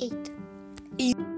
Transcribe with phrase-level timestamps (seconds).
[0.00, 0.30] Eight.
[0.98, 1.37] Eight.